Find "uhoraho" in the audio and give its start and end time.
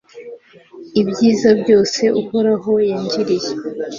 2.21-2.71